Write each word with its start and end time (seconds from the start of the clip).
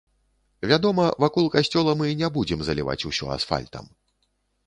Вядома, 0.69 1.03
вакол 1.23 1.49
касцёла 1.57 1.93
мы 2.01 2.07
не 2.21 2.29
будзем 2.37 2.59
заліваць 2.69 3.07
усё 3.13 3.25
асфальтам. 3.35 3.85